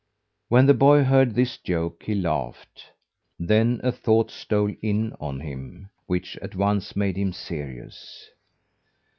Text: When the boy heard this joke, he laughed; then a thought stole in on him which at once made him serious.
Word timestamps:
When 0.49 0.65
the 0.65 0.73
boy 0.73 1.03
heard 1.03 1.35
this 1.35 1.57
joke, 1.59 2.01
he 2.07 2.15
laughed; 2.15 2.85
then 3.37 3.79
a 3.83 3.91
thought 3.91 4.31
stole 4.31 4.73
in 4.81 5.13
on 5.19 5.41
him 5.41 5.91
which 6.07 6.37
at 6.37 6.55
once 6.55 6.95
made 6.95 7.17
him 7.17 7.31
serious. 7.31 8.29